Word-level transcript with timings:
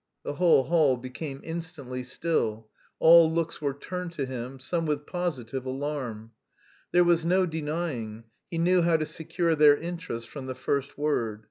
'"The 0.24 0.34
whole 0.34 0.62
hall 0.66 0.96
became 0.96 1.40
instantly 1.42 2.04
still, 2.04 2.70
all 3.00 3.28
looks 3.28 3.60
were 3.60 3.74
turned 3.74 4.12
to 4.12 4.24
him, 4.24 4.60
some 4.60 4.86
with 4.86 5.04
positive 5.04 5.66
alarm. 5.66 6.30
There 6.92 7.02
was 7.02 7.24
no 7.26 7.44
denying, 7.44 8.22
he 8.48 8.58
knew 8.58 8.82
how 8.82 8.98
to 8.98 9.04
secure 9.04 9.56
their 9.56 9.76
interest 9.76 10.28
from 10.28 10.46
the 10.46 10.54
first 10.54 10.96
word. 10.96 11.48